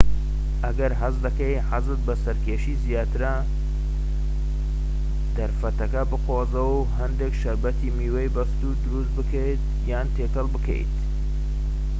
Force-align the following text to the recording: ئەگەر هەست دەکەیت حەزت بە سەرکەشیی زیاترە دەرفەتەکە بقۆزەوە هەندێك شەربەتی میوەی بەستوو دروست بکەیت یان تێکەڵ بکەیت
ئەگەر 0.65 0.91
هەست 1.01 1.19
دەکەیت 1.25 1.65
حەزت 1.71 1.99
بە 2.07 2.15
سەرکەشیی 2.23 2.79
زیاترە 2.83 3.35
دەرفەتەکە 5.35 6.01
بقۆزەوە 6.11 6.79
هەندێك 6.99 7.33
شەربەتی 7.41 7.95
میوەی 7.97 8.33
بەستوو 8.35 8.77
دروست 8.83 9.11
بکەیت 9.17 9.61
یان 9.91 10.07
تێکەڵ 10.15 10.47
بکەیت 10.53 10.93